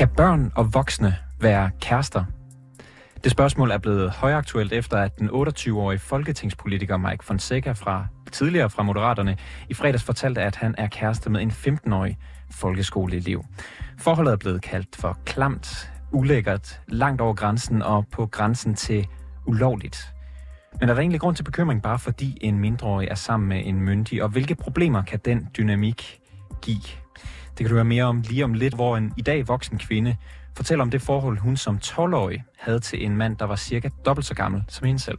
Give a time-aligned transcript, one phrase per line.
[0.00, 2.24] Kan børn og voksne være kærester?
[3.24, 8.82] Det spørgsmål er blevet højaktuelt efter, at den 28-årige folketingspolitiker Mike Fonseca fra tidligere fra
[8.82, 9.36] Moderaterne
[9.68, 12.18] i fredags fortalte, at han er kæreste med en 15-årig
[12.50, 13.44] folkeskoleelev.
[13.98, 19.06] Forholdet er blevet kaldt for klamt, ulækkert, langt over grænsen og på grænsen til
[19.46, 20.14] ulovligt.
[20.80, 23.80] Men er der egentlig grund til bekymring bare fordi en mindreårig er sammen med en
[23.80, 26.20] myndig, og hvilke problemer kan den dynamik
[26.62, 26.82] give?
[27.60, 30.16] Det kan du høre mere om lige om lidt, hvor en i dag voksen kvinde
[30.56, 34.26] fortæller om det forhold, hun som 12-årig havde til en mand, der var cirka dobbelt
[34.26, 35.18] så gammel som hende selv.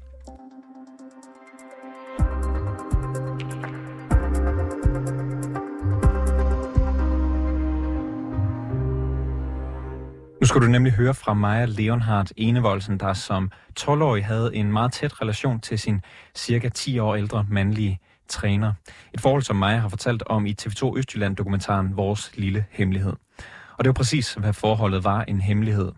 [10.41, 14.91] Nu skal du nemlig høre fra Maja Leonhardt Enevoldsen, der som 12-årig havde en meget
[14.91, 16.01] tæt relation til sin
[16.35, 17.99] cirka 10 år ældre mandlige
[18.32, 18.74] træner.
[19.13, 23.13] Et forhold, som Maja har fortalt om i TV2 Østjylland-dokumentaren Vores Lille Hemmelighed.
[23.77, 25.91] Og det var præcis, hvad forholdet var en hemmelighed.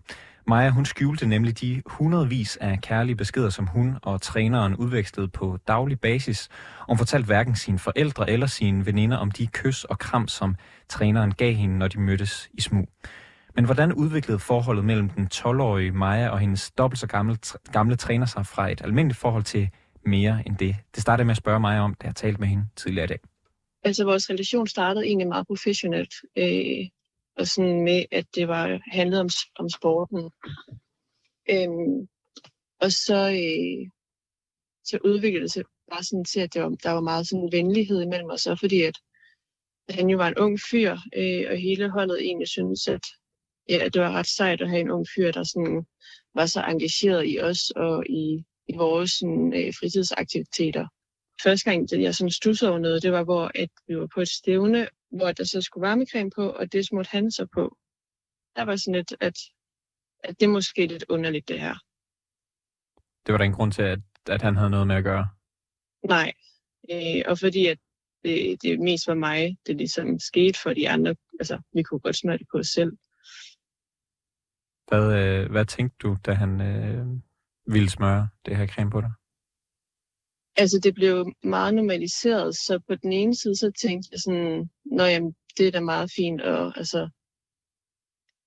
[0.46, 5.58] Maja, hun skjulte nemlig de hundredvis af kærlige beskeder, som hun og træneren udvekslede på
[5.68, 6.48] daglig basis.
[6.80, 10.56] Og hun fortalte hverken sine forældre eller sine veninder om de kys og kram, som
[10.88, 12.88] træneren gav hende, når de mødtes i smug.
[13.56, 17.38] Men hvordan udviklede forholdet mellem den 12-årige Maja og hendes dobbelt så gamle,
[17.72, 19.70] gamle træner sig fra et almindeligt forhold til
[20.06, 20.76] mere end det?
[20.94, 23.18] Det startede med at spørge mig om, da jeg talte med hende tidligere i dag.
[23.82, 26.14] Altså vores relation startede egentlig meget professionelt.
[26.36, 26.88] Øh,
[27.38, 30.30] og sådan med, at det var handlede om, om sporten.
[31.50, 32.08] Øhm,
[32.80, 33.90] og så, øh,
[34.84, 38.02] så udviklede det sig bare sådan til, at det var, der var meget sådan venlighed
[38.02, 38.96] imellem os, og fordi at
[39.88, 43.06] han jo var en ung fyr, øh, og hele holdet egentlig syntes, at
[43.68, 45.86] ja, det var ret sejt at have en ung fyr, der sådan
[46.34, 50.88] var så engageret i os og i, i vores sådan, øh, fritidsaktiviteter.
[51.42, 54.28] Første gang, jeg sådan stussede over noget, det var, hvor at vi var på et
[54.28, 57.76] stævne, hvor der så skulle varmecreme på, og det smurte han så på.
[58.56, 59.38] Der var sådan lidt, at,
[60.24, 61.74] at det er måske lidt underligt, det her.
[63.26, 63.98] Det var der en grund til, at,
[64.28, 65.28] at han havde noget med at gøre?
[66.08, 66.32] Nej,
[66.90, 67.78] øh, og fordi at
[68.24, 71.16] det, det mest var mig, det ligesom skete for de andre.
[71.40, 72.92] Altså, vi kunne godt smøre det på os selv.
[74.88, 77.06] Hvad, øh, hvad tænkte du, da han øh,
[77.66, 79.10] ville smøre det her creme på dig?
[80.56, 85.04] Altså, det blev meget normaliseret, så på den ene side, så tænkte jeg sådan, nå
[85.04, 87.08] jamen, det er da meget fint, og altså,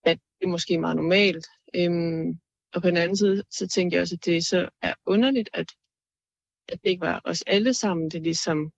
[0.03, 1.47] at det er måske meget normalt.
[1.75, 2.39] Øhm,
[2.73, 5.71] og på den anden side, så tænkte jeg også, at det så er underligt, at,
[6.69, 8.71] at det ikke var os alle sammen, det ligesom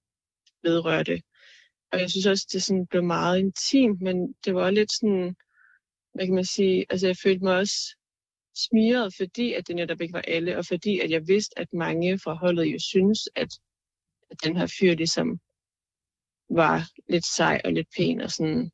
[0.63, 1.21] vedrørte.
[1.91, 5.35] Og jeg synes også, det sådan blev meget intimt, men det var lidt sådan,
[6.13, 7.95] hvad kan man sige, altså jeg følte mig også
[8.67, 12.19] smiret, fordi at det netop ikke var alle, og fordi at jeg vidste, at mange
[12.19, 13.51] fra holdet jo synes, at,
[14.31, 15.39] at den her fyr ligesom
[16.49, 18.71] var lidt sej og lidt pæn og sådan.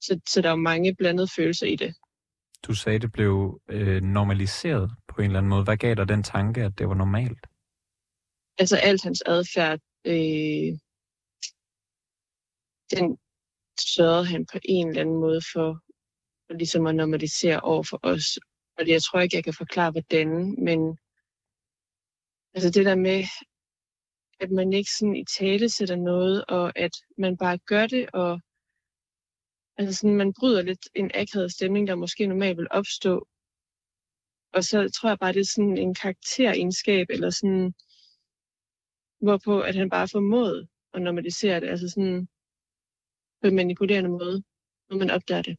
[0.00, 1.94] Så, så der var mange blandede følelser i det.
[2.66, 5.64] Du sagde, det blev øh, normaliseret på en eller anden måde.
[5.64, 7.46] Hvad gav dig den tanke, at det var normalt?
[8.58, 10.78] Altså alt hans adfærd, øh,
[12.94, 13.18] den
[13.80, 15.68] sørgede han på en eller anden måde for
[16.54, 18.38] ligesom at normalisere over for os.
[18.78, 20.28] Og jeg tror ikke, jeg kan forklare, hvordan,
[20.64, 20.98] men
[22.54, 23.24] altså det der med,
[24.40, 28.40] at man ikke sådan i tale sætter noget, og at man bare gør det, og
[29.76, 33.28] altså sådan, man bryder lidt en akavet stemning, der måske normalt vil opstå.
[34.52, 37.74] Og så tror jeg bare, det er sådan en karakteregenskab, eller sådan,
[39.20, 42.28] hvorpå at han bare formået at normalisere det, altså sådan
[43.40, 44.42] på en manipulerende måde,
[44.88, 45.56] når man opdager det.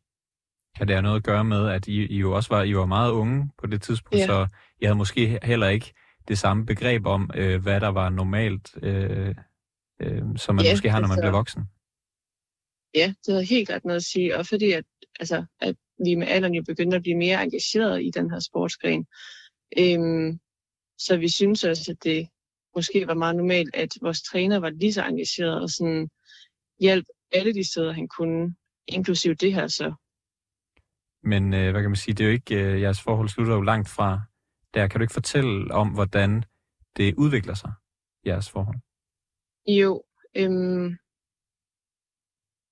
[0.78, 2.86] Kan det have noget at gøre med, at I, I jo også var, I var
[2.86, 4.26] meget unge på det tidspunkt, ja.
[4.26, 4.48] så
[4.82, 5.94] I havde måske heller ikke
[6.28, 9.36] det samme begreb om, øh, hvad der var normalt, øh,
[10.02, 11.64] øh, som man ja, måske har, når man altså, bliver voksen?
[12.96, 14.86] Ja, det har helt klart noget at sige, og fordi at,
[15.20, 15.76] altså, at
[16.06, 19.06] vi med alderen jo begyndte at blive mere engageret i den her sportsgren.
[19.78, 20.40] Øhm,
[20.98, 22.28] så vi synes også, at det
[22.76, 26.10] måske var meget normalt, at vores træner var lige så engageret og sådan
[26.80, 28.56] hjalp alle de steder, han kunne,
[28.88, 29.94] inklusive det her så.
[31.28, 33.62] Men øh, hvad kan man sige, det er jo ikke, øh, jeres forhold slutter jo
[33.62, 34.22] langt fra
[34.74, 34.88] der.
[34.88, 36.44] Kan du ikke fortælle om, hvordan
[36.98, 37.72] det udvikler sig,
[38.26, 38.80] jeres forhold?
[39.68, 40.04] Jo,
[40.36, 40.98] øhm,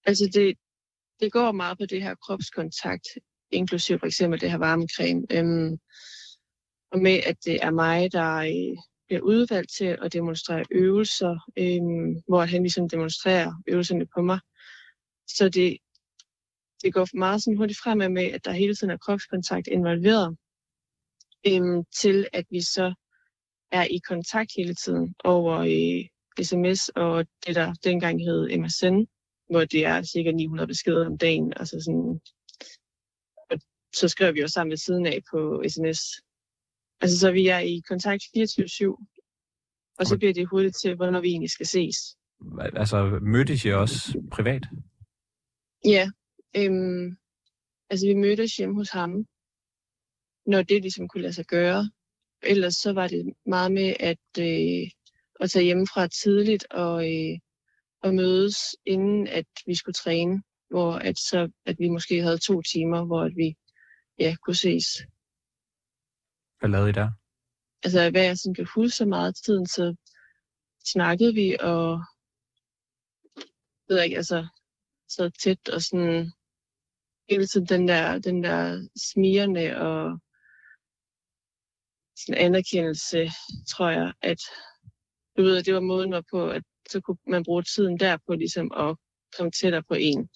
[0.05, 0.57] altså det,
[1.19, 3.07] det går meget på det her kropskontakt,
[3.51, 5.21] inklusive for eksempel det her varmecreme.
[5.31, 5.77] Øhm,
[6.91, 8.77] og med, at det er mig, der øh,
[9.07, 14.39] bliver udvalgt til at demonstrere øvelser, øhm, hvor han ligesom demonstrerer øvelserne på mig.
[15.27, 15.77] Så det,
[16.85, 20.37] det går meget sådan hurtigt fremad med, at der hele tiden er kropskontakt involveret,
[21.47, 22.93] øhm, til at vi så
[23.71, 26.09] er i kontakt hele tiden over i
[26.43, 28.97] sms og det, der dengang hed MSN,
[29.49, 31.53] hvor det er cirka 900 beskeder om dagen.
[31.55, 32.19] Altså sådan,
[33.95, 35.99] så skrev vi jo sammen ved siden af på sms.
[37.01, 38.35] Altså, så vi er i kontakt 24-7,
[39.99, 41.97] og så bliver det hurtigt til, hvornår vi egentlig skal ses.
[42.59, 44.63] Altså, mødtes I også privat?
[45.85, 46.09] Ja,
[46.57, 47.17] øhm,
[47.89, 49.25] altså vi mødtes hjemme hos ham,
[50.45, 51.91] når det ligesom kunne lade sig gøre.
[52.43, 54.89] Ellers så var det meget med at, øh,
[55.39, 57.39] at tage hjemmefra tidligt og, øh,
[58.01, 62.61] og mødes, inden at vi skulle træne, hvor at, så, at vi måske havde to
[62.61, 63.55] timer, hvor at vi
[64.19, 64.85] ja, kunne ses.
[66.59, 67.11] Hvad lavede I der?
[67.83, 69.95] Altså, hvad jeg sådan kan huske så meget tiden, så
[70.85, 71.99] snakkede vi, og
[73.87, 74.47] ved jeg ikke, altså,
[75.07, 76.31] så tæt og sådan
[77.29, 80.19] hele tiden den der, den der smirende og
[82.17, 83.29] sådan anerkendelse,
[83.71, 84.41] tror jeg, at
[85.37, 88.33] du ved, det var måden var på, at så kunne man bruge tiden der på
[88.33, 88.97] ligesom at
[89.37, 90.29] komme tættere på en.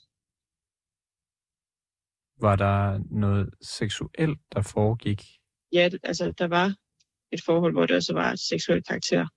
[2.41, 5.21] Var der noget seksuelt, der foregik?
[5.71, 6.75] Ja, altså der var
[7.31, 9.27] et forhold, hvor det også var et seksuelt karakter.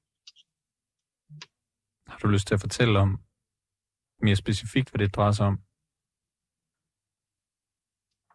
[2.11, 3.21] Har du lyst til at fortælle om
[4.23, 5.59] mere specifikt, hvad det drejer sig om?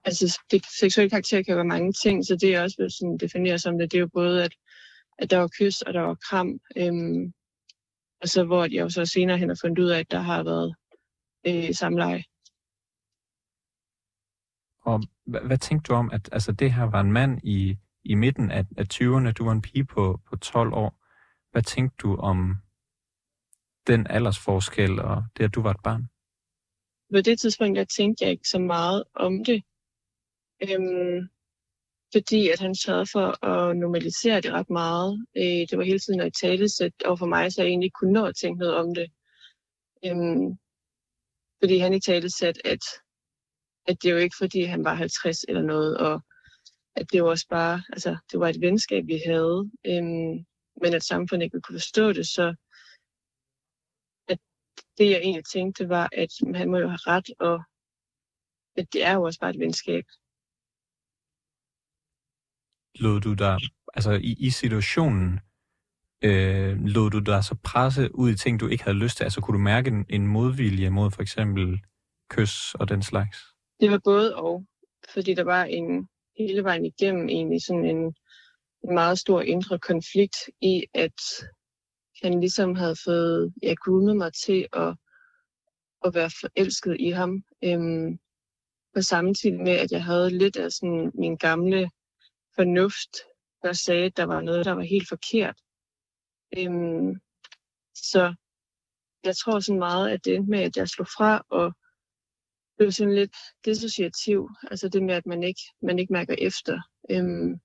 [0.07, 3.61] Altså, det seksuelle karakter kan være mange ting, så det er også blevet sådan defineret
[3.61, 3.91] som det.
[3.91, 4.53] Det er jo både, at,
[5.19, 6.59] at der var kys, og der var kram.
[6.77, 7.33] Øhm,
[8.21, 10.43] og så hvor jeg jo så senere hen har fundet ud af, at der har
[10.43, 10.75] været
[11.47, 12.23] øh, samleje.
[14.81, 18.15] Og hvad, hvad tænkte du om, at altså, det her var en mand i, i
[18.15, 21.03] midten af, af 20'erne, du var en pige på, på 12 år.
[21.51, 22.55] Hvad tænkte du om
[23.87, 26.09] den aldersforskel og det, at du var et barn?
[27.13, 29.63] På det tidspunkt, der tænkte jeg ikke så meget om det.
[30.63, 31.29] Øhm,
[32.13, 35.25] fordi at han sørgede for at normalisere det ret meget.
[35.37, 38.25] Øh, det var hele tiden et talesæt over for mig, så jeg egentlig kunne nå
[38.25, 39.07] at tænke noget om det.
[40.05, 40.57] Øhm,
[41.61, 42.83] fordi han i talesæt, at,
[43.87, 46.21] at det jo ikke fordi, han var 50 eller noget, og
[46.95, 50.45] at det var også bare, altså det var et venskab, vi havde, øhm,
[50.81, 52.55] men at samfundet ikke kunne forstå det, så
[54.27, 54.39] at
[54.97, 57.63] det jeg egentlig tænkte var, at han må jo have ret, og
[58.77, 60.05] at det er jo også bare et venskab
[62.99, 63.57] lod du dig,
[63.93, 65.39] altså i, i situationen,
[66.23, 69.23] øh, lod du dig så presse ud i ting, du ikke havde lyst til?
[69.23, 71.79] Altså kunne du mærke en, en modvilje mod for eksempel
[72.29, 73.37] kys og den slags?
[73.79, 74.65] Det var både og,
[75.13, 76.07] fordi der var en
[76.37, 78.15] hele vejen igennem egentlig sådan en,
[78.83, 81.21] en meget stor indre konflikt i, at
[82.23, 84.95] han ligesom havde fået ja, groomet mig til at,
[86.05, 87.43] at være forelsket i ham.
[87.63, 88.19] Øhm,
[88.97, 91.89] på samme tid med, at jeg havde lidt af sådan min gamle
[92.57, 93.13] fornuft,
[93.63, 95.57] der sagde, at der var noget, der var helt forkert.
[96.57, 97.15] Øhm,
[97.95, 98.35] så
[99.23, 101.73] jeg tror sådan meget, at det endte med, at jeg slog fra og
[102.77, 104.49] blev sådan lidt dissociativ.
[104.71, 106.81] Altså det med, at man ikke, man ikke mærker efter.
[107.11, 107.59] Øhm,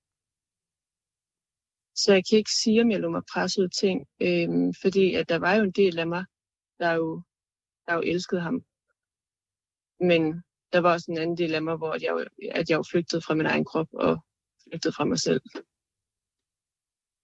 [1.95, 5.39] så jeg kan ikke sige, om jeg lå mig presset ting, øhm, fordi at der
[5.39, 6.25] var jo en del af mig,
[6.79, 7.21] der jo,
[7.87, 8.65] der jo elskede ham.
[9.99, 10.43] Men
[10.73, 13.35] der var også en anden del af mig, hvor jeg, at jeg jo flygtede fra
[13.35, 14.23] min egen krop og
[14.63, 15.41] flygtet fra mig selv.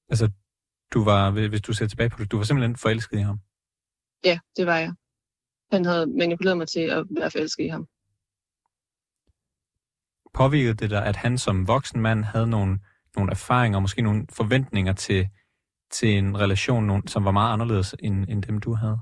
[0.09, 0.31] Altså,
[0.93, 3.39] du var, hvis du ser tilbage på det, du var simpelthen forelsket i ham?
[4.25, 4.93] Ja, det var jeg.
[5.71, 7.87] Han havde manipuleret mig til at være forelsket i ham.
[10.33, 12.79] Påvirkede det dig, at han som voksen mand havde nogle,
[13.15, 15.27] nogle erfaringer, måske nogle forventninger til,
[15.91, 18.99] til en relation, som var meget anderledes end, end dem, du havde?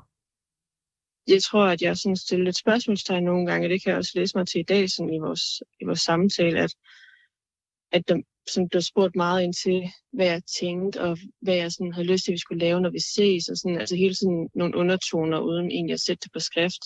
[1.27, 4.11] Jeg tror, at jeg sådan stillede et spørgsmålstegn nogle gange, og det kan jeg også
[4.15, 5.43] læse mig til i dag sådan i, vores,
[5.81, 6.73] i vores samtale, at,
[7.91, 8.21] at der,
[8.53, 12.23] som blev spurgt meget ind til, hvad jeg tænkte, og hvad jeg sådan havde lyst
[12.23, 15.39] til, at vi skulle lave, når vi ses, og sådan, altså hele tiden nogle undertoner,
[15.39, 16.83] uden egentlig at sætte det på skrift.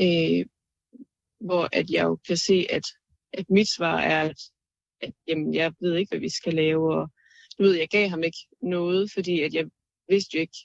[0.00, 0.46] Øh,
[1.40, 2.82] hvor at jeg jo kan se, at,
[3.32, 4.40] at mit svar er, at,
[5.00, 7.10] at jamen, jeg ved ikke, hvad vi skal lave, og
[7.58, 9.64] du ved, jeg gav ham ikke noget, fordi at jeg
[10.08, 10.58] vidste jo ikke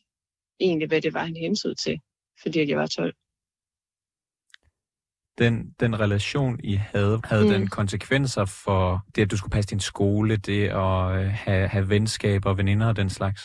[0.60, 2.00] egentlig, hvad det var, han hensede til,
[2.42, 3.16] fordi at jeg var 12
[5.38, 7.50] den, den relation, I havde, havde mm.
[7.50, 11.90] den konsekvenser for det, at du skulle passe din skole, det at øh, have, have
[11.90, 13.42] venskaber og veninder og den slags?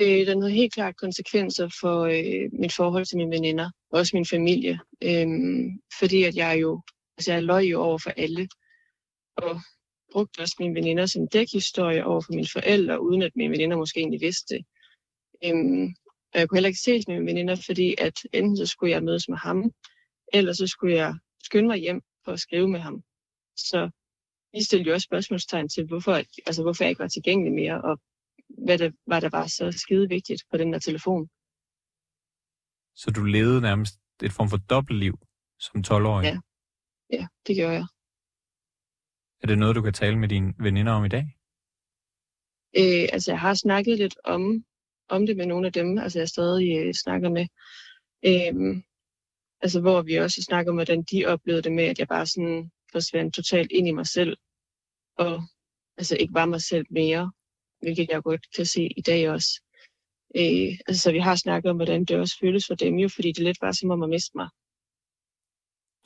[0.00, 4.16] Øh, den havde helt klart konsekvenser for øh, mit forhold til mine veninder, og også
[4.16, 4.80] min familie.
[5.02, 5.26] Øh,
[5.98, 6.82] fordi at jeg jo,
[7.18, 8.48] altså jeg løg jo over for alle,
[9.36, 9.60] og
[10.12, 14.00] brugte også mine veninder som dækhistorie over for mine forældre, uden at mine veninder måske
[14.00, 14.64] egentlig vidste det.
[15.44, 15.88] Øh,
[16.34, 19.02] og jeg kunne heller ikke ses med mine veninder, fordi at enten så skulle jeg
[19.02, 19.72] mødes med ham,
[20.32, 23.02] Ellers så skulle jeg skynde mig hjem for at skrive med ham.
[23.56, 23.90] Så
[24.52, 26.12] vi stillede jo også spørgsmålstegn til, hvorfor,
[26.46, 28.00] altså, hvorfor jeg ikke var tilgængelig mere, og
[28.48, 31.28] hvad det var, der var så skide vigtigt på den der telefon.
[32.94, 35.18] Så du levede nærmest et form for dobbeltliv
[35.58, 36.24] som 12-årig?
[36.24, 36.38] Ja,
[37.12, 37.86] ja det gjorde jeg.
[39.42, 41.24] Er det noget, du kan tale med dine veninder om i dag?
[42.76, 44.64] Øh, altså, jeg har snakket lidt om,
[45.08, 47.46] om det med nogle af dem, altså jeg stadig øh, snakker med.
[48.30, 48.82] Øh,
[49.62, 52.70] altså, hvor vi også snakker om, hvordan de oplevede det med, at jeg bare sådan
[52.92, 54.36] forsvandt totalt ind i mig selv,
[55.18, 55.42] og
[55.96, 57.32] altså ikke var mig selv mere,
[57.80, 59.62] hvilket jeg godt kan se i dag også.
[60.36, 63.32] Øh, altså, så vi har snakket om, hvordan det også føles for dem jo, fordi
[63.32, 64.48] det lidt var som om at miste mig.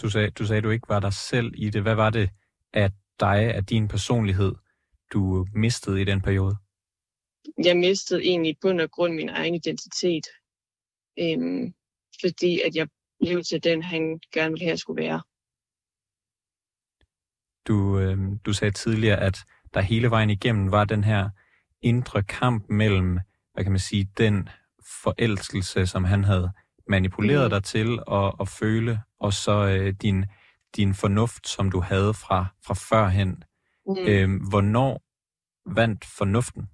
[0.02, 1.82] Du sagde, du sagde, du ikke var dig selv i det.
[1.82, 2.30] Hvad var det
[2.72, 4.54] af dig, af din personlighed,
[5.12, 6.56] du mistede i den periode?
[7.64, 10.26] Jeg mistede egentlig i bund og grund min egen identitet.
[11.18, 11.75] Øhm,
[12.20, 12.88] fordi at jeg
[13.20, 15.23] blev til den, han gerne ville have, skulle være.
[17.68, 19.38] Du, øh, du sagde tidligere, at
[19.75, 21.30] der hele vejen igennem var den her
[21.82, 23.18] indre kamp mellem,
[23.54, 24.49] hvad kan man sige, den
[25.02, 26.52] forelskelse, som han havde
[26.88, 27.50] manipuleret mm.
[27.50, 30.25] dig til at, at føle, og så øh, din,
[30.76, 33.42] din fornuft, som du havde fra, fra førhen.
[33.87, 33.96] Mm.
[33.99, 35.02] Øh, hvornår
[35.75, 36.68] vandt fornuften?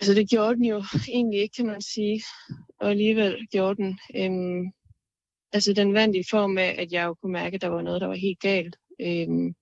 [0.00, 2.22] Altså det gjorde den jo egentlig ikke, kan man sige.
[2.80, 3.98] Og alligevel gjorde den.
[4.16, 4.72] Øhm,
[5.52, 8.00] altså den vandt i form af, at jeg jo kunne mærke, at der var noget,
[8.00, 8.76] der var helt galt.
[9.00, 9.54] Øhm,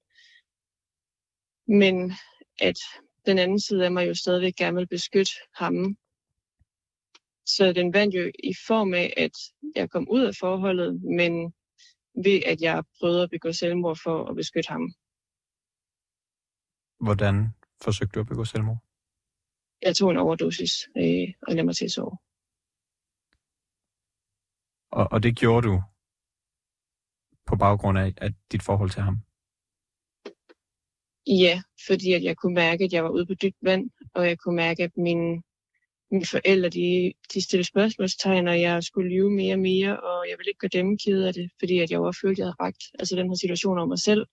[1.67, 2.13] men
[2.61, 2.79] at
[3.27, 5.97] den anden side af mig jo stadigvæk gerne vil beskytte ham.
[7.47, 9.37] Så den vandt jo i form af, at
[9.77, 11.55] jeg kom ud af forholdet, men
[12.25, 14.93] ved at jeg prøvede at begå selvmord for at beskytte ham.
[17.01, 17.49] Hvordan
[17.83, 18.79] forsøgte du at begå selvmord?
[19.85, 22.17] Jeg tog en overdosis øh, og lavede mig til at sove.
[24.91, 25.83] Og, og det gjorde du
[27.47, 29.17] på baggrund af, af dit forhold til ham?
[31.27, 34.39] Ja, fordi at jeg kunne mærke, at jeg var ude på dybt vand, og jeg
[34.39, 35.43] kunne mærke, at mine,
[36.11, 40.39] mine forældre de, de stillede spørgsmålstegn, og jeg skulle lyve mere og mere, og jeg
[40.39, 42.57] ville ikke gøre dem kede af det, fordi at jeg var følt, at jeg havde
[42.61, 44.27] ragt altså den her situation om mig selv.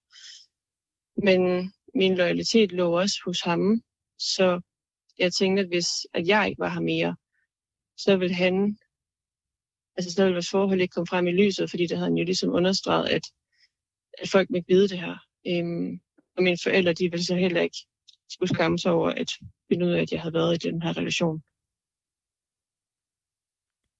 [1.17, 3.81] Men min loyalitet lå også hos ham,
[4.17, 4.61] så
[5.19, 7.15] jeg tænkte, at hvis at jeg ikke var her mere,
[7.97, 8.77] så ville han,
[9.97, 12.23] altså så ville vores forhold ikke komme frem i lyset, fordi det havde han jo
[12.23, 13.25] ligesom understreget, at,
[14.17, 15.15] at folk ikke vide det her.
[15.47, 16.01] Øhm,
[16.37, 17.77] og mine forældre, de ville så heller ikke
[18.29, 19.31] skulle skamme sig over at
[19.67, 21.43] finde ud af, at jeg havde været i den her relation.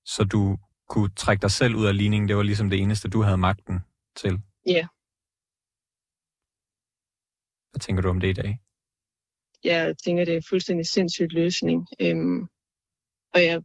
[0.06, 0.58] Så du
[0.90, 3.80] kunne trække dig selv ud af ligningen, det var ligesom det eneste, du havde magten
[4.16, 4.42] til?
[4.66, 4.72] Ja.
[4.72, 4.88] Yeah.
[7.72, 8.60] Hvad tænker du om det i dag?
[9.64, 11.88] Jeg tænker, det er en fuldstændig sindssyg løsning.
[12.00, 12.42] Øhm,
[13.34, 13.62] og jeg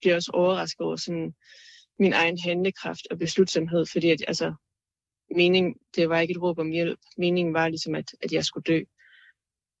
[0.00, 1.34] bliver også overrasket over sådan
[1.98, 4.54] min egen handlekraft og beslutsomhed, fordi at, altså,
[5.30, 6.98] mening, det var ikke et råb om hjælp.
[7.18, 8.80] Meningen var ligesom, at, at jeg skulle dø.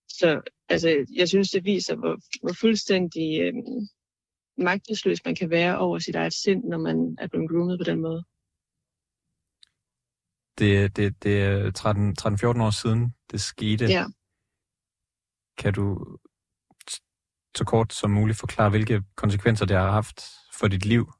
[0.08, 3.88] Så altså, jeg synes, det viser, hvor, hvor fuldstændig øhm,
[4.56, 8.00] magtesløs man kan være over sit eget sind, når man er blevet groomet på den
[8.00, 8.24] måde.
[10.58, 11.70] Det, det, det er
[12.58, 13.84] 13-14 år siden, det skete.
[13.84, 14.04] Ja.
[15.58, 16.16] Kan du
[17.56, 21.12] så kort som muligt forklare, hvilke konsekvenser det har haft for dit liv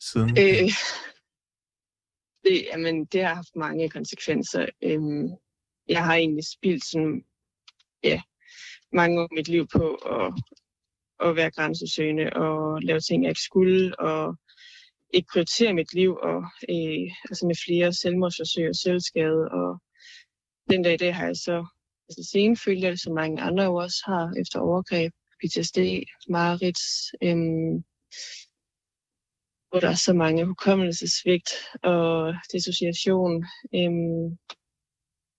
[0.00, 0.30] siden?
[0.30, 0.70] Øh,
[2.44, 4.66] det, jamen, det har haft mange konsekvenser.
[4.82, 5.28] Øhm,
[5.88, 7.24] jeg har egentlig spildt sådan,
[8.02, 8.22] ja,
[8.92, 10.34] mange år mit liv på at,
[11.28, 14.36] at være grænsesøgende og lave ting, jeg ikke skulle, og
[15.14, 16.36] ikke prioritere mit liv, og
[16.70, 19.48] øh, altså med flere selvmordsforsøg og selvskade.
[19.50, 19.80] Og
[20.70, 21.66] den dag i dag har jeg så
[22.10, 25.78] altså senfølger, som mange andre jo også har efter overgreb, PTSD,
[26.28, 26.80] mareridt,
[27.22, 27.84] øhm,
[29.68, 31.50] hvor der er så mange hukommelsesvigt
[31.82, 33.44] og dissociation.
[33.74, 34.38] Øhm,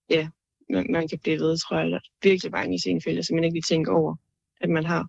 [0.09, 0.29] ja,
[0.69, 1.89] man, man kan blive ved, tror jeg.
[1.89, 4.15] Der er virkelig mange senfølger, som man ikke lige tænker over,
[4.61, 5.07] at man har.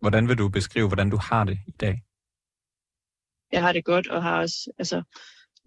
[0.00, 2.02] Hvordan vil du beskrive, hvordan du har det i dag?
[3.52, 5.02] Jeg har det godt, og har også altså,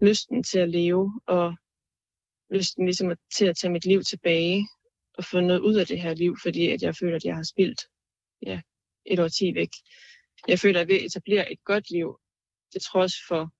[0.00, 1.54] lysten til at leve, og
[2.50, 4.68] lysten ligesom til at tage mit liv tilbage,
[5.18, 7.42] at få noget ud af det her liv, fordi at jeg føler, at jeg har
[7.42, 7.80] spildt
[8.42, 8.60] ja,
[9.06, 9.70] et år ti væk.
[10.48, 12.18] Jeg føler, at jeg vil etablere et godt liv,
[12.72, 13.50] til trods for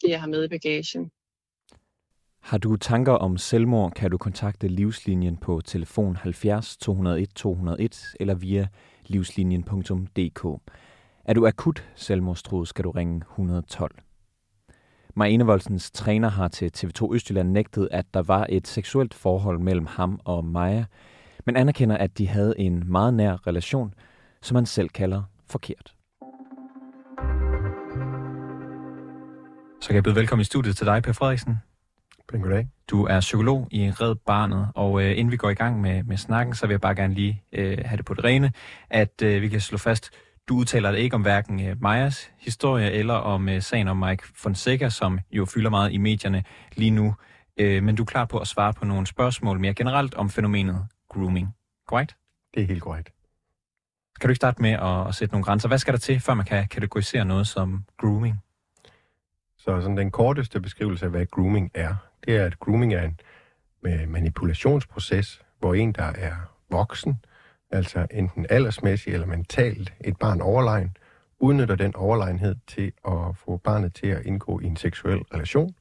[0.00, 1.10] det, jeg har med i bagagen.
[2.40, 8.34] Har du tanker om selvmord, kan du kontakte Livslinjen på telefon 70 201 201 eller
[8.34, 8.68] via
[9.06, 10.44] livslinjen.dk.
[11.24, 14.05] Er du akut selvmordstruet, skal du ringe 112.
[15.18, 19.86] Marine Voldsens træner har til TV2 Østjylland nægtet, at der var et seksuelt forhold mellem
[19.86, 20.84] ham og Maja,
[21.46, 23.94] men anerkender, at de havde en meget nær relation,
[24.42, 25.94] som han selv kalder forkert.
[29.80, 31.56] Så kan jeg byde velkommen i studiet til dig, Per Frederiksen.
[32.28, 32.68] Pæn goddag.
[32.90, 36.16] Du er psykolog i Red Barnet, og øh, inden vi går i gang med, med
[36.16, 38.52] snakken, så vil jeg bare gerne lige øh, have det på det rene,
[38.90, 40.10] at øh, vi kan slå fast,
[40.48, 44.22] du udtaler dig ikke om hverken øh, Majas historie eller om øh, sagen om Mike
[44.34, 46.44] Fonseca, som jo fylder meget i medierne
[46.76, 47.14] lige nu.
[47.56, 50.86] øh, men du er klar på at svare på nogle spørgsmål mere generelt om fænomenet
[51.08, 51.48] grooming.
[51.86, 52.16] Korrekt?
[52.54, 53.12] Det er helt korrekt.
[54.20, 55.68] Kan du ikke starte med at, at sætte nogle grænser?
[55.68, 58.42] Hvad skal der til, før man kan kategorisere noget som grooming?
[59.58, 61.94] Så sådan den korteste beskrivelse af, hvad grooming er,
[62.26, 63.20] det er, at grooming er en
[64.08, 66.34] manipulationsproces, hvor en, der er
[66.70, 67.16] voksen,
[67.70, 70.96] altså enten aldersmæssigt eller mentalt et barn overlegen,
[71.38, 75.74] udnytter den overlegenhed til at få barnet til at indgå i en seksuel relation,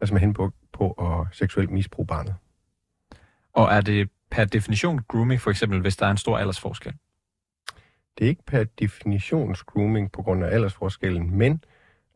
[0.00, 2.34] altså med hen på, på at seksuelt misbruge barnet.
[3.52, 6.92] Og er det per definition grooming, for eksempel, hvis der er en stor aldersforskel?
[8.18, 11.64] Det er ikke per definition grooming på grund af aldersforskellen, men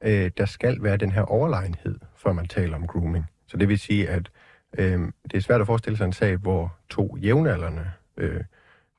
[0.01, 3.25] øh, der skal være den her overlegenhed, før man taler om grooming.
[3.47, 4.31] Så det vil sige, at
[4.79, 8.41] øh, det er svært at forestille sig en sag, hvor to jævnaldrende øh,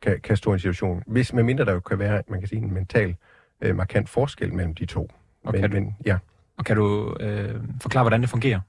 [0.02, 2.48] kan, kan stå i en situation, hvis med mindre der jo kan være, man kan
[2.48, 3.16] sige, en mental
[3.62, 5.12] øh, markant forskel mellem de to.
[5.44, 6.18] Og men, kan du, men, ja.
[6.58, 8.60] og kan du øh, forklare, hvordan det fungerer,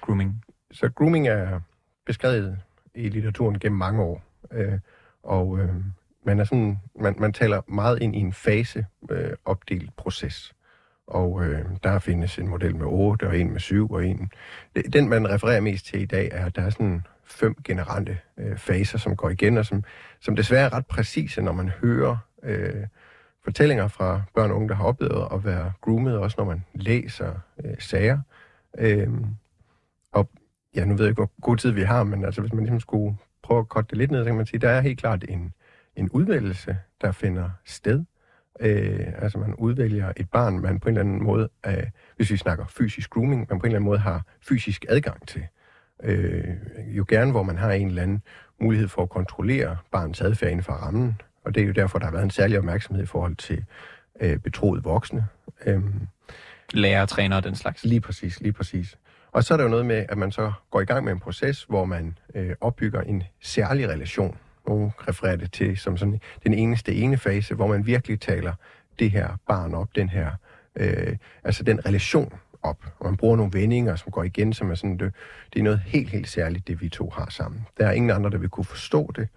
[0.00, 0.44] grooming?
[0.70, 1.60] Så grooming er
[2.06, 2.58] beskrevet
[2.94, 4.78] i litteraturen gennem mange år, øh,
[5.22, 5.74] og øh,
[6.26, 10.54] man, er sådan, man, man taler meget ind i en fase øh, opdelt proces.
[11.06, 14.30] Og øh, der findes en model med 8 og en med 7 og en...
[14.92, 18.56] Den, man refererer mest til i dag, er, at der er sådan fem generelle øh,
[18.56, 19.84] faser, som går igen, og som,
[20.20, 22.86] som desværre er ret præcise, når man hører øh,
[23.44, 27.32] fortællinger fra børn og unge, der har oplevet at være groomet, også når man læser
[27.64, 28.18] øh, sager.
[28.78, 29.08] Øh,
[30.12, 30.30] og
[30.74, 32.80] ja, nu ved jeg ikke, hvor god tid vi har, men altså, hvis man ligesom
[32.80, 35.24] skulle prøve at korte det lidt ned, så kan man sige, der er helt klart
[35.28, 35.54] en,
[35.96, 38.04] en udvælgelse, der finder sted.
[38.60, 41.86] Øh, altså man udvælger et barn, man på en eller anden måde, øh,
[42.16, 45.40] hvis vi snakker fysisk grooming, man på en eller anden måde har fysisk adgang til.
[45.40, 45.61] Øh,
[46.86, 48.22] jo gerne, hvor man har en eller anden
[48.60, 51.20] mulighed for at kontrollere barnets adfærd inden for rammen.
[51.44, 53.64] Og det er jo derfor, der har været en særlig opmærksomhed i forhold til
[54.20, 55.26] øh, betroet voksne.
[55.66, 55.82] Øh,
[56.72, 57.84] Lærer, træner og den slags.
[57.84, 58.98] Lige præcis, lige præcis.
[59.32, 61.20] Og så er der jo noget med, at man så går i gang med en
[61.20, 66.54] proces, hvor man øh, opbygger en særlig relation nogle refererer det til som sådan den
[66.54, 68.52] eneste ene fase, hvor man virkelig taler
[68.98, 70.30] det her barn op, den her,
[70.76, 72.84] øh, altså den relation op.
[72.98, 75.14] Og man bruger nogle vendinger, som går igen, som er sådan, det,
[75.52, 77.66] det er noget helt, helt særligt, det vi to har sammen.
[77.78, 79.28] Der er ingen andre, der vil kunne forstå det.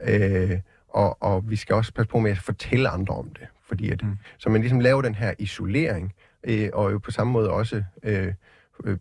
[0.00, 3.46] Øh, og, og vi skal også passe på med at fortælle andre om det.
[3.68, 4.18] Fordi at, mm.
[4.38, 6.14] så man ligesom laver den her isolering,
[6.44, 8.32] øh, og jo på samme måde også øh,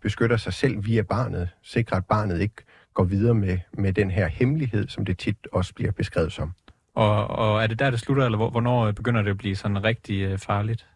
[0.01, 2.63] beskytter sig selv via barnet, sikrer, at barnet ikke
[2.93, 6.51] går videre med, med den her hemmelighed, som det tit også bliver beskrevet som.
[6.95, 10.21] Og, og er det der, det slutter, eller hvornår begynder det at blive sådan rigtig
[10.21, 10.87] øh, farligt?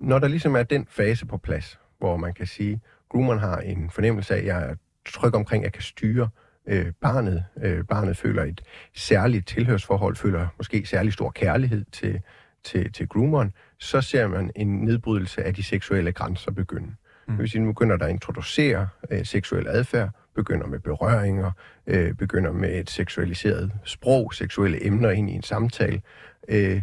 [0.00, 3.90] Når der ligesom er den fase på plads, hvor man kan sige, groomeren har en
[3.90, 4.74] fornemmelse af, at jeg er
[5.06, 6.28] tryg omkring, at jeg kan styre
[6.66, 7.44] øh, barnet.
[7.62, 8.60] Øh, barnet føler et
[8.94, 12.20] særligt tilhørsforhold, føler måske særlig stor kærlighed til,
[12.64, 16.86] til, til groomeren, så ser man en nedbrydelse af de seksuelle grænser begynde.
[16.86, 17.32] Mm.
[17.34, 21.50] Det vil sige, nu begynder der at introducere øh, seksuel adfærd, begynder med berøringer,
[21.86, 26.02] øh, begynder med et seksualiseret sprog, seksuelle emner ind i en samtale.
[26.48, 26.82] Øh,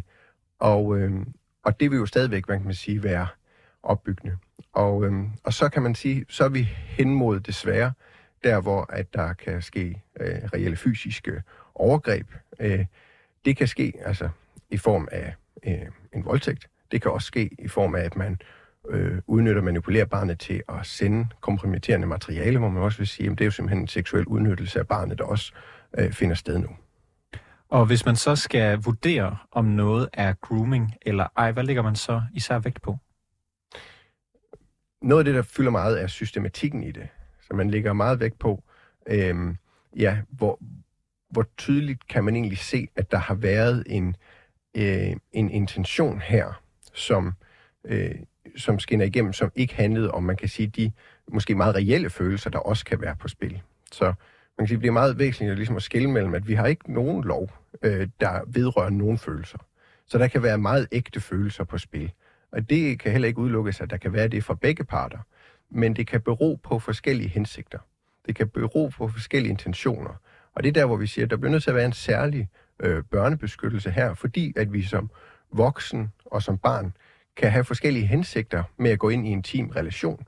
[0.60, 1.12] og, øh,
[1.66, 3.28] og det vil jo stadigvæk, man kan sige, være
[3.84, 4.38] opbyggende.
[4.74, 7.94] Og, øhm, og så kan man sige, så er vi hen mod desværre,
[8.44, 11.44] der hvor at der kan ske øh, reelle fysiske
[11.76, 12.28] overgreb.
[12.60, 12.86] Øh,
[13.46, 14.30] det kan ske altså
[14.70, 15.36] i form af
[15.68, 16.70] øh, en voldtægt.
[16.92, 18.40] Det kan også ske i form af, at man
[18.90, 23.32] øh, udnytter og manipulerer barnet til at sende kompromitterende materiale, hvor man også vil sige,
[23.32, 25.54] at det er jo simpelthen en seksuel udnyttelse af barnet, der også
[25.98, 26.70] øh, finder sted nu.
[27.70, 31.96] Og hvis man så skal vurdere, om noget er grooming eller ej, hvad ligger man
[31.96, 32.98] så især vægt på?
[35.02, 37.08] Noget af det, der fylder meget, er systematikken i det.
[37.42, 38.64] Så man lægger meget vægt på,
[39.08, 39.58] øhm,
[39.96, 40.60] ja, hvor,
[41.30, 44.16] hvor tydeligt kan man egentlig se, at der har været en,
[44.78, 46.62] øh, en intention her,
[46.94, 47.34] som
[47.86, 48.16] øh,
[48.56, 50.92] som skinner igennem, som ikke handlede om, man kan sige, de
[51.32, 53.62] måske meget reelle følelser, der også kan være på spil.
[53.92, 54.14] Så man
[54.58, 57.24] kan sige, det bliver meget væsentligt ligesom at skille mellem, at vi har ikke nogen
[57.24, 59.58] lov, øh, der vedrører nogen følelser.
[60.08, 62.12] Så der kan være meget ægte følelser på spil.
[62.52, 65.20] Og det kan heller ikke udelukkes, at der kan være det fra begge parter.
[65.70, 67.80] Men det kan bero på forskellige hensigter.
[68.26, 70.14] Det kan bero på forskellige intentioner.
[70.56, 71.94] Og det er der, hvor vi siger, at der bliver nødt til at være en
[71.94, 75.10] særlig øh, børnebeskyttelse her, fordi at vi som
[75.52, 76.94] voksen og som barn
[77.36, 80.26] kan have forskellige hensigter med at gå ind i en intim relation,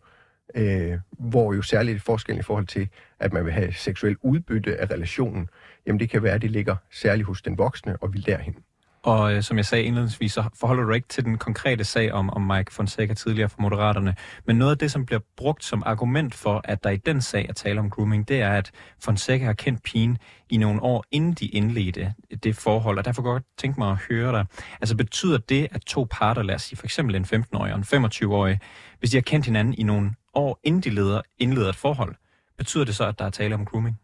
[0.55, 4.91] øh, hvor jo særligt forskellen i forhold til, at man vil have seksuel udbytte af
[4.91, 5.49] relationen,
[5.85, 8.55] jamen det kan være, at det ligger særligt hos den voksne og vil derhen.
[9.03, 12.29] Og øh, som jeg sagde indledningsvis, så forholder du ikke til den konkrete sag om,
[12.29, 14.15] om Mike Fonseca tidligere fra Moderaterne.
[14.45, 17.45] Men noget af det, som bliver brugt som argument for, at der i den sag
[17.49, 20.17] er tale om grooming, det er, at Fonseca har kendt pigen
[20.49, 22.97] i nogle år, inden de indledte det forhold.
[22.97, 24.45] Og derfor godt tænke mig at høre dig.
[24.81, 28.05] Altså betyder det, at to parter, lad os sige for eksempel en 15-årig og en
[28.05, 28.59] 25-årig,
[28.99, 32.15] hvis de har kendt hinanden i nogle år, inden de leder, indleder et forhold,
[32.57, 33.99] betyder det så, at der er tale om grooming?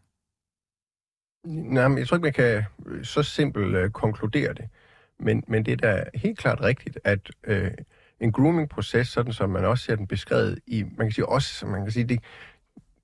[1.46, 4.70] Nej, men jeg tror ikke, man kan øh, så simpelt øh, konkludere det.
[5.20, 7.72] Men, men det er da helt klart rigtigt, at øh,
[8.20, 11.84] en grooming-proces, sådan som man også ser den beskrevet i, man kan sige også, man
[11.84, 12.20] kan sige, det,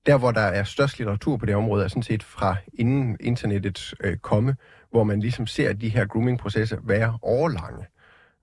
[0.06, 3.95] der hvor der er størst litteratur på det område, er sådan set fra inden internettets
[3.99, 4.56] øh, komme,
[4.91, 7.86] hvor man ligesom ser de her grooming-processer være overlange.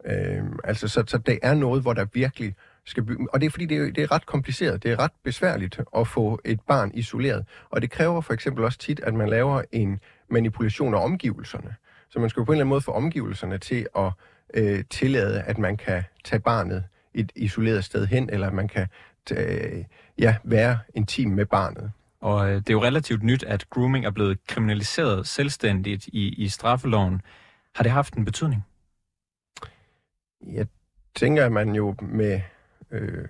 [0.04, 2.54] Øh, altså, så, så det er noget, hvor der virkelig
[2.84, 5.10] skal by- og det er fordi, det er, det er ret kompliceret, det er ret
[5.24, 9.28] besværligt at få et barn isoleret, og det kræver for eksempel også tit, at man
[9.28, 11.74] laver en manipulation af omgivelserne.
[12.10, 14.12] Så man skal på en eller anden måde få omgivelserne til at
[14.54, 18.86] øh, tillade, at man kan tage barnet et isoleret sted hen, eller at man kan
[19.32, 19.84] øh,
[20.18, 21.92] ja, være intim med barnet.
[22.20, 26.48] Og øh, det er jo relativt nyt, at grooming er blevet kriminaliseret selvstændigt i, i
[26.48, 27.22] straffeloven.
[27.74, 28.64] Har det haft en betydning?
[30.46, 30.66] Jeg
[31.14, 32.40] tænker, at man jo med,
[32.90, 33.28] øh,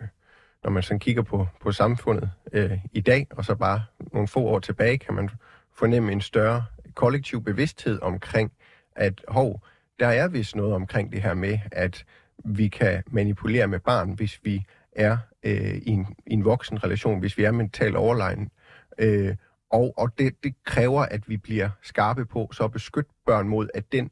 [0.64, 4.40] når man sådan kigger på, på samfundet øh, i dag, og så bare nogle få
[4.40, 5.30] år tilbage, kan man
[5.74, 6.64] fornemme en større
[6.94, 8.52] kollektiv bevidsthed omkring,
[8.96, 9.62] at hov,
[10.00, 12.04] der er vist noget omkring det her med, at
[12.44, 17.20] vi kan manipulere med barn, hvis vi er øh, i, en, i en voksen relation,
[17.20, 18.50] hvis vi er mentalt overlegen.
[18.98, 19.36] Øh,
[19.70, 23.68] og og det, det kræver, at vi bliver skarpe på så at beskytte børn mod,
[23.74, 24.10] at den,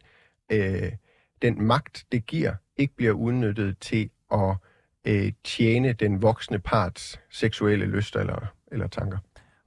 [0.52, 0.92] øh,
[1.42, 4.56] den magt, det giver, ikke bliver udnyttet til at
[5.06, 9.18] øh, tjene den voksne parts seksuelle lyster eller, eller tanker.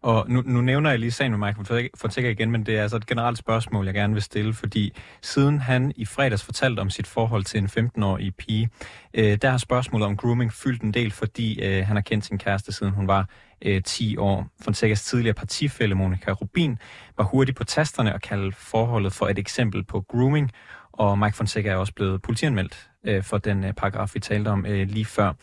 [0.04, 2.98] Og nu, nu nævner jeg lige sagen med Michael Fortækker igen, men det er altså
[2.98, 7.08] et generelt spørgsmål, jeg gerne vil stille, fordi siden han i fredags fortalte om sit
[7.08, 8.70] forhold til en 15-årig pige,
[9.14, 12.38] øh, der har spørgsmålet om grooming fyldt en del, fordi øh, han har kendt sin
[12.38, 13.30] kæreste, siden hun var
[13.62, 14.48] øh, 10 år.
[14.62, 16.78] Fonseca's tidligere partifælle Monika Rubin
[17.18, 20.52] var hurtig på tasterne og kaldte forholdet for et eksempel på grooming,
[20.92, 24.66] og Mike Fonseca er også blevet politianmeldt øh, for den øh, paragraf, vi talte om
[24.66, 25.34] øh, lige før.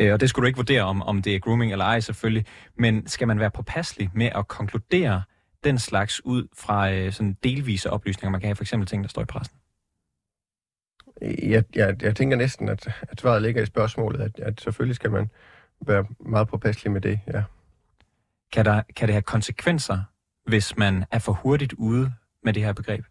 [0.00, 2.46] Øh, og det skulle du ikke vurdere, om, om det er grooming eller ej selvfølgelig,
[2.76, 5.22] men skal man være påpasselig med at konkludere
[5.64, 9.08] den slags ud fra øh, sådan delvise oplysninger, man kan have, for eksempel ting, der
[9.08, 9.56] står i pressen?
[11.22, 15.10] Jeg, jeg, jeg tænker næsten, at, at svaret ligger i spørgsmålet, at, at selvfølgelig skal
[15.10, 15.30] man
[15.86, 17.42] være meget påpasselig med det, ja.
[18.52, 20.02] Kan, der, kan det have konsekvenser,
[20.46, 22.12] hvis man er for hurtigt ude
[22.44, 23.04] med det her begreb?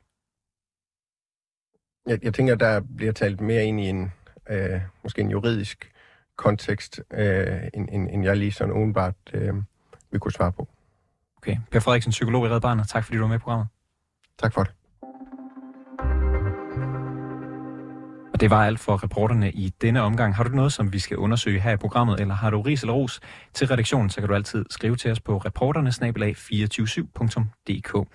[2.09, 4.13] Jeg, jeg tænker, der bliver talt mere ind i en,
[4.49, 5.91] øh, måske en juridisk
[6.35, 9.53] kontekst, øh, end, end, end jeg lige sådan udenbart øh,
[10.11, 10.67] vil kunne svare på.
[11.37, 11.57] Okay.
[11.71, 12.87] Per Frederiksen, psykolog i Red Barnet.
[12.89, 13.67] Tak fordi du var med i programmet.
[14.37, 14.73] Tak for det.
[18.39, 20.35] Og det var alt for reporterne i denne omgang.
[20.35, 22.93] Har du noget, som vi skal undersøge her i programmet, eller har du ris eller
[22.93, 23.19] ros
[23.53, 28.07] til redaktionen, så kan du altid skrive til os på reporternesnabelag247.dk.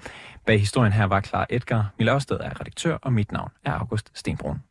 [0.46, 1.90] Bag historien her var Klar Edgar.
[1.98, 4.62] Mille Ørsted er redaktør, og mit navn er August Stenbrun.